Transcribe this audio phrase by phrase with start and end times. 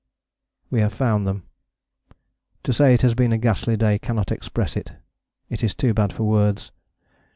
[0.71, 1.43] _We have found them
[2.63, 4.93] to say it has been a ghastly day cannot express it
[5.47, 6.71] it is too bad for words.